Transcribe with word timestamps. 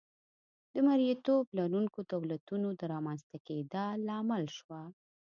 د 0.73 0.75
مریتوب 0.87 1.43
لرونکو 1.57 1.99
دولتونو 2.13 2.67
د 2.79 2.81
رامنځته 2.93 3.37
کېدا 3.47 3.85
لامل 4.07 4.43
شوه. 4.57 4.81